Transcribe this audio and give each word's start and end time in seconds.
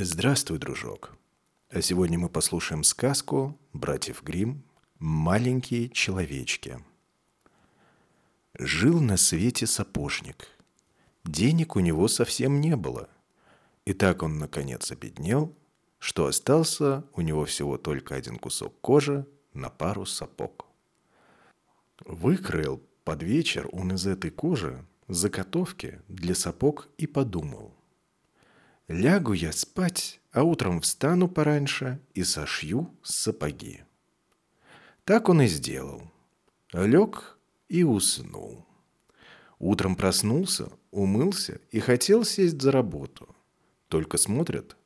Здравствуй, 0.00 0.58
дружок. 0.58 1.16
А 1.70 1.82
сегодня 1.82 2.20
мы 2.20 2.28
послушаем 2.28 2.84
сказку 2.84 3.58
братьев 3.72 4.22
Гримм 4.22 4.62
«Маленькие 5.00 5.88
человечки». 5.88 6.78
Жил 8.56 9.00
на 9.00 9.16
свете 9.16 9.66
сапожник. 9.66 10.46
Денег 11.24 11.74
у 11.74 11.80
него 11.80 12.06
совсем 12.06 12.60
не 12.60 12.76
было. 12.76 13.08
И 13.86 13.92
так 13.92 14.22
он, 14.22 14.38
наконец, 14.38 14.92
обеднел, 14.92 15.52
что 15.98 16.26
остался 16.26 17.04
у 17.14 17.20
него 17.20 17.44
всего 17.44 17.76
только 17.76 18.14
один 18.14 18.36
кусок 18.36 18.80
кожи 18.80 19.26
на 19.52 19.68
пару 19.68 20.06
сапог. 20.06 20.66
Выкроил 22.04 22.80
под 23.02 23.24
вечер 23.24 23.68
он 23.72 23.94
из 23.94 24.06
этой 24.06 24.30
кожи 24.30 24.86
заготовки 25.08 26.00
для 26.06 26.36
сапог 26.36 26.88
и 26.98 27.08
подумал. 27.08 27.74
Лягу 28.88 29.34
я 29.34 29.52
спать, 29.52 30.18
а 30.32 30.44
утром 30.44 30.80
встану 30.80 31.28
пораньше 31.28 32.00
и 32.14 32.24
сошью 32.24 32.90
сапоги. 33.02 33.82
Так 35.04 35.28
он 35.28 35.42
и 35.42 35.46
сделал. 35.46 36.02
Лег 36.72 37.38
и 37.68 37.82
уснул. 37.82 38.66
Утром 39.58 39.94
проснулся, 39.94 40.70
умылся 40.90 41.60
и 41.70 41.80
хотел 41.80 42.24
сесть 42.24 42.62
за 42.62 42.72
работу. 42.72 43.34
Только 43.88 44.16
смотрят, 44.16 44.76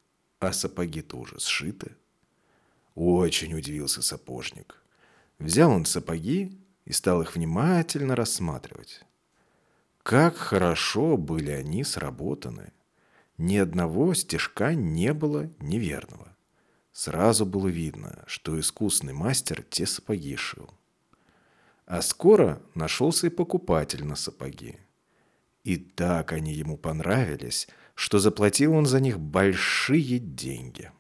а 0.40 0.52
сапоги-то 0.52 1.16
уже 1.16 1.38
сшиты. 1.38 1.96
Очень 2.96 3.54
удивился 3.54 4.02
сапожник. 4.02 4.82
Взял 5.38 5.70
он 5.70 5.84
сапоги 5.84 6.58
и 6.84 6.92
стал 6.92 7.22
их 7.22 7.36
внимательно 7.36 8.16
рассматривать. 8.16 9.04
Как 10.02 10.36
хорошо 10.36 11.16
были 11.16 11.50
они 11.50 11.84
сработаны. 11.84 12.72
Ни 13.38 13.56
одного 13.56 14.14
стежка 14.14 14.74
не 14.74 15.12
было 15.12 15.50
неверного. 15.58 16.36
Сразу 16.92 17.46
было 17.46 17.68
видно, 17.68 18.22
что 18.26 18.58
искусный 18.60 19.14
мастер 19.14 19.62
те 19.62 19.86
сапоги 19.86 20.36
шил. 20.36 20.70
А 21.86 22.02
скоро 22.02 22.62
нашелся 22.74 23.28
и 23.28 23.30
покупатель 23.30 24.04
на 24.04 24.14
сапоги. 24.14 24.78
И 25.64 25.76
так 25.76 26.32
они 26.32 26.52
ему 26.52 26.76
понравились, 26.76 27.68
что 27.94 28.18
заплатил 28.18 28.74
он 28.74 28.86
за 28.86 29.00
них 29.00 29.18
большие 29.18 30.18
деньги. 30.18 30.90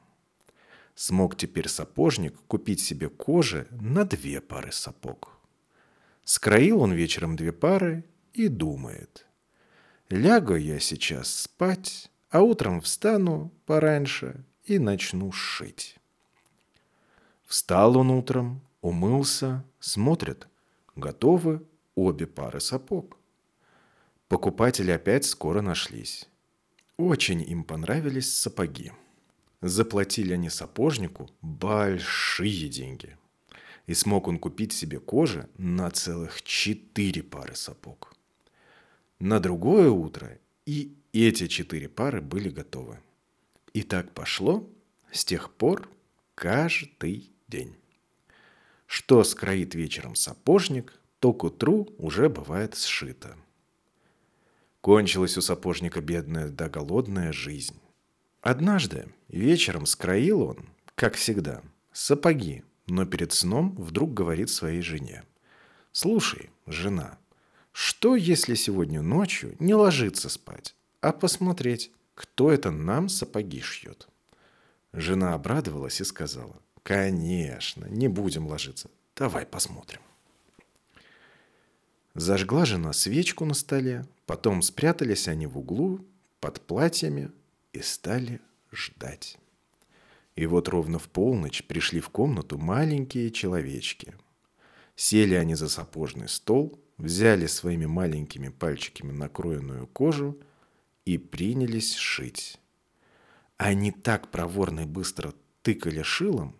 Смог 0.94 1.36
теперь 1.36 1.68
сапожник 1.68 2.36
купить 2.46 2.80
себе 2.80 3.08
кожи 3.08 3.66
на 3.70 4.04
две 4.04 4.40
пары 4.40 4.72
сапог. 4.72 5.38
Скроил 6.24 6.82
он 6.82 6.92
вечером 6.92 7.36
две 7.36 7.52
пары 7.52 8.04
и 8.32 8.48
думает. 8.48 9.26
Лягу 10.08 10.54
я 10.56 10.78
сейчас 10.78 11.34
спать, 11.34 12.11
а 12.32 12.40
утром 12.40 12.80
встану 12.80 13.52
пораньше 13.66 14.42
и 14.64 14.78
начну 14.78 15.30
шить. 15.32 15.96
Встал 17.44 17.98
он 17.98 18.10
утром, 18.10 18.62
умылся, 18.80 19.62
смотрит, 19.80 20.48
готовы 20.96 21.62
обе 21.94 22.26
пары 22.26 22.60
сапог. 22.60 23.18
Покупатели 24.28 24.90
опять 24.90 25.26
скоро 25.26 25.60
нашлись. 25.60 26.26
Очень 26.96 27.42
им 27.42 27.64
понравились 27.64 28.34
сапоги. 28.34 28.92
Заплатили 29.60 30.32
они 30.32 30.48
сапожнику 30.48 31.30
большие 31.42 32.70
деньги. 32.70 33.18
И 33.86 33.92
смог 33.92 34.26
он 34.26 34.38
купить 34.38 34.72
себе 34.72 35.00
кожи 35.00 35.50
на 35.58 35.90
целых 35.90 36.40
четыре 36.40 37.22
пары 37.22 37.54
сапог. 37.54 38.14
На 39.18 39.38
другое 39.38 39.90
утро 39.90 40.38
и 40.66 40.96
эти 41.12 41.46
четыре 41.46 41.88
пары 41.88 42.20
были 42.20 42.48
готовы. 42.48 43.00
И 43.72 43.82
так 43.82 44.12
пошло 44.12 44.68
с 45.10 45.24
тех 45.24 45.52
пор 45.52 45.88
каждый 46.34 47.32
день. 47.48 47.76
Что 48.86 49.24
скроит 49.24 49.74
вечером 49.74 50.14
сапожник, 50.14 51.00
то 51.18 51.32
к 51.32 51.44
утру 51.44 51.88
уже 51.98 52.28
бывает 52.28 52.76
сшито. 52.76 53.36
Кончилась 54.80 55.36
у 55.38 55.40
сапожника 55.40 56.00
бедная 56.00 56.48
да 56.48 56.68
голодная 56.68 57.32
жизнь. 57.32 57.80
Однажды 58.40 59.14
вечером 59.28 59.86
скроил 59.86 60.42
он, 60.42 60.68
как 60.96 61.14
всегда, 61.14 61.62
сапоги, 61.92 62.64
но 62.86 63.06
перед 63.06 63.32
сном 63.32 63.76
вдруг 63.76 64.12
говорит 64.12 64.50
своей 64.50 64.82
жене. 64.82 65.22
«Слушай, 65.92 66.50
жена, 66.66 67.18
что, 67.72 68.16
если 68.16 68.54
сегодня 68.54 69.02
ночью 69.02 69.56
не 69.58 69.74
ложиться 69.74 70.28
спать, 70.28 70.74
а 71.00 71.12
посмотреть, 71.12 71.90
кто 72.14 72.52
это 72.52 72.70
нам 72.70 73.08
сапоги 73.08 73.60
шьет?» 73.60 74.08
Жена 74.92 75.34
обрадовалась 75.34 76.00
и 76.00 76.04
сказала, 76.04 76.56
«Конечно, 76.82 77.86
не 77.86 78.08
будем 78.08 78.46
ложиться. 78.46 78.90
Давай 79.16 79.46
посмотрим». 79.46 80.00
Зажгла 82.14 82.66
жена 82.66 82.92
свечку 82.92 83.46
на 83.46 83.54
столе, 83.54 84.04
потом 84.26 84.60
спрятались 84.60 85.28
они 85.28 85.46
в 85.46 85.58
углу 85.58 86.04
под 86.40 86.60
платьями 86.60 87.30
и 87.72 87.80
стали 87.80 88.40
ждать. 88.70 89.38
И 90.36 90.44
вот 90.46 90.68
ровно 90.68 90.98
в 90.98 91.08
полночь 91.08 91.64
пришли 91.64 92.00
в 92.00 92.10
комнату 92.10 92.58
маленькие 92.58 93.30
человечки. 93.30 94.14
Сели 94.94 95.34
они 95.34 95.54
за 95.54 95.68
сапожный 95.68 96.28
стол, 96.28 96.78
взяли 97.02 97.46
своими 97.46 97.86
маленькими 97.86 98.48
пальчиками 98.48 99.10
накроенную 99.10 99.88
кожу 99.88 100.38
и 101.04 101.18
принялись 101.18 101.96
шить. 101.96 102.60
Они 103.56 103.90
так 103.90 104.30
проворно 104.30 104.80
и 104.80 104.86
быстро 104.86 105.34
тыкали 105.62 106.02
шилом, 106.02 106.56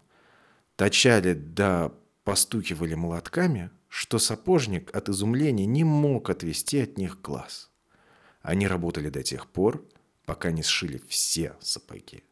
точали 0.76 1.34
да 1.34 1.92
постукивали 2.25 2.94
молотками, 2.94 3.70
что 3.88 4.19
сапожник 4.19 4.94
от 4.94 5.08
изумления 5.08 5.66
не 5.66 5.84
мог 5.84 6.28
отвести 6.28 6.81
от 6.81 6.98
них 6.98 7.20
глаз. 7.20 7.70
Они 8.41 8.66
работали 8.66 9.10
до 9.10 9.22
тех 9.22 9.47
пор, 9.47 9.86
пока 10.25 10.50
не 10.50 10.64
сшили 10.64 11.00
все 11.08 11.56
сапоги. 11.60 12.25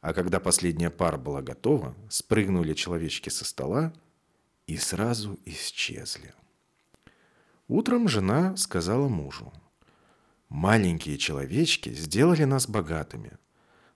А 0.00 0.14
когда 0.14 0.40
последняя 0.40 0.90
пара 0.90 1.18
была 1.18 1.42
готова, 1.42 1.94
спрыгнули 2.08 2.72
человечки 2.72 3.28
со 3.28 3.44
стола 3.44 3.92
и 4.66 4.76
сразу 4.76 5.38
исчезли. 5.44 6.34
Утром 7.68 8.08
жена 8.08 8.56
сказала 8.56 9.08
мужу. 9.08 9.52
«Маленькие 10.48 11.16
человечки 11.16 11.90
сделали 11.90 12.44
нас 12.44 12.68
богатыми. 12.68 13.38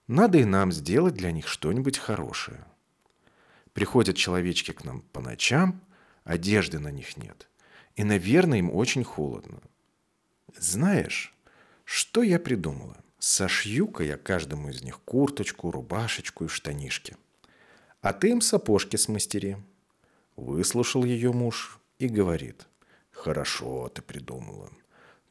Надо 0.07 0.37
и 0.37 0.45
нам 0.45 0.71
сделать 0.71 1.15
для 1.15 1.31
них 1.31 1.47
что-нибудь 1.47 1.97
хорошее». 1.97 2.65
Приходят 3.73 4.15
человечки 4.15 4.71
к 4.71 4.83
нам 4.85 5.01
по 5.01 5.19
ночам, 5.19 5.81
одежды 6.23 6.79
на 6.79 6.87
них 6.87 7.17
нет. 7.17 7.47
И, 7.95 8.03
наверное, 8.03 8.59
им 8.59 8.73
очень 8.73 9.03
холодно. 9.03 9.61
Знаешь, 10.57 11.35
что 11.83 12.23
я 12.23 12.39
придумала? 12.39 12.97
Сошью-ка 13.19 14.03
я 14.03 14.17
каждому 14.17 14.69
из 14.69 14.81
них 14.81 14.99
курточку, 15.01 15.69
рубашечку 15.69 16.45
и 16.45 16.47
штанишки. 16.47 17.17
А 18.01 18.13
ты 18.13 18.29
им 18.29 18.41
сапожки 18.41 18.95
смастери. 18.95 19.57
Выслушал 20.35 21.03
ее 21.03 21.33
муж 21.33 21.79
и 21.99 22.07
говорит– 22.07 22.65
Хорошо 23.17 23.89
ты 23.89 24.03
придумала. 24.03 24.69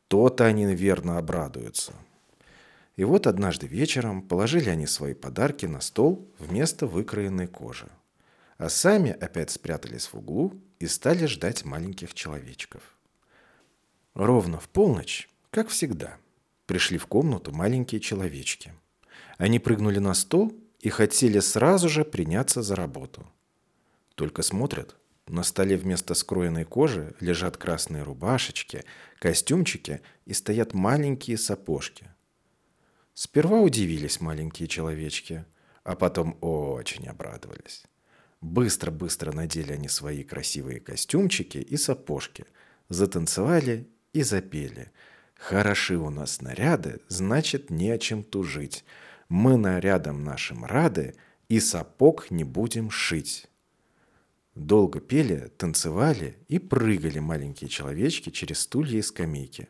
То-то 0.08 0.44
они, 0.44 0.66
верно, 0.74 1.18
обрадуются. 1.18 1.92
И 2.96 3.04
вот 3.04 3.26
однажды 3.26 3.68
вечером 3.68 4.22
положили 4.22 4.70
они 4.70 4.86
свои 4.86 5.14
подарки 5.14 5.66
на 5.66 5.80
стол 5.80 6.28
вместо 6.38 6.86
выкроенной 6.86 7.46
кожи. 7.46 7.88
А 8.58 8.68
сами 8.70 9.12
опять 9.12 9.50
спрятались 9.50 10.06
в 10.06 10.14
углу 10.14 10.52
и 10.80 10.86
стали 10.88 11.26
ждать 11.26 11.64
маленьких 11.64 12.12
человечков. 12.12 12.82
Ровно 14.14 14.58
в 14.58 14.68
полночь, 14.68 15.30
как 15.50 15.68
всегда, 15.68 16.16
пришли 16.66 16.98
в 16.98 17.06
комнату 17.06 17.52
маленькие 17.52 18.00
человечки. 18.00 18.72
Они 19.38 19.58
прыгнули 19.58 20.00
на 20.00 20.14
стол 20.14 20.52
и 20.80 20.88
хотели 20.88 21.38
сразу 21.38 21.88
же 21.88 22.04
приняться 22.04 22.62
за 22.62 22.74
работу. 22.74 23.26
Только 24.16 24.42
смотрят, 24.42 24.96
на 25.28 25.42
столе 25.42 25.76
вместо 25.76 26.14
скроенной 26.14 26.64
кожи 26.64 27.14
лежат 27.20 27.56
красные 27.56 28.02
рубашечки, 28.04 28.84
костюмчики 29.18 30.00
и 30.24 30.32
стоят 30.32 30.72
маленькие 30.72 31.36
сапожки. 31.36 32.08
Сперва 33.12 33.60
удивились 33.60 34.20
маленькие 34.20 34.68
человечки, 34.68 35.44
а 35.82 35.96
потом 35.96 36.38
очень 36.40 37.08
обрадовались. 37.08 37.84
Быстро-быстро 38.40 39.32
надели 39.32 39.72
они 39.72 39.88
свои 39.88 40.22
красивые 40.22 40.78
костюмчики 40.78 41.58
и 41.58 41.76
сапожки, 41.76 42.44
затанцевали 42.88 43.88
и 44.12 44.22
запели. 44.22 44.92
«Хороши 45.34 45.96
у 45.96 46.08
нас 46.08 46.40
наряды, 46.40 47.00
значит, 47.08 47.68
не 47.70 47.90
о 47.90 47.98
чем 47.98 48.22
тужить. 48.22 48.84
Мы 49.28 49.56
нарядом 49.56 50.24
нашим 50.24 50.64
рады 50.64 51.14
и 51.48 51.58
сапог 51.58 52.30
не 52.30 52.44
будем 52.44 52.90
шить». 52.90 53.48
Долго 54.56 55.00
пели, 55.00 55.52
танцевали 55.58 56.38
и 56.48 56.58
прыгали 56.58 57.18
маленькие 57.18 57.68
человечки 57.68 58.30
через 58.30 58.60
стулья 58.60 58.98
и 58.98 59.02
скамейки. 59.02 59.68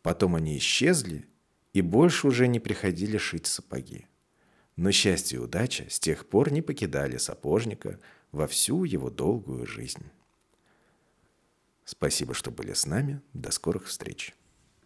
Потом 0.00 0.36
они 0.36 0.56
исчезли 0.56 1.26
и 1.74 1.82
больше 1.82 2.26
уже 2.26 2.48
не 2.48 2.60
приходили 2.60 3.18
шить 3.18 3.46
сапоги. 3.46 4.06
Но 4.76 4.90
счастье 4.90 5.36
и 5.36 5.40
удача 5.40 5.84
с 5.90 6.00
тех 6.00 6.26
пор 6.26 6.50
не 6.50 6.62
покидали 6.62 7.18
сапожника 7.18 8.00
во 8.32 8.46
всю 8.46 8.84
его 8.84 9.10
долгую 9.10 9.66
жизнь. 9.66 10.06
Спасибо, 11.84 12.32
что 12.32 12.50
были 12.50 12.72
с 12.72 12.86
нами. 12.86 13.20
До 13.34 13.50
скорых 13.50 13.84
встреч. 13.84 14.34